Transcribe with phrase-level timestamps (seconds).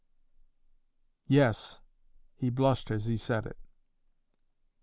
[1.27, 1.79] "Yes."
[2.33, 3.59] He blushed as he said it.